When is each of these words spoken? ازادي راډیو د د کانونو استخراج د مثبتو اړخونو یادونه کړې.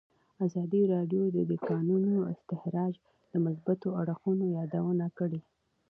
ازادي 0.45 0.81
راډیو 0.93 1.23
د 1.35 1.37
د 1.51 1.53
کانونو 1.67 2.13
استخراج 2.33 2.93
د 3.31 3.33
مثبتو 3.45 3.87
اړخونو 4.01 4.43
یادونه 4.57 5.05
کړې. 5.17 5.41